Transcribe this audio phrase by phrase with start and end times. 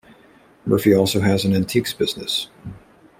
[0.65, 2.47] Murphy also has an antiques business.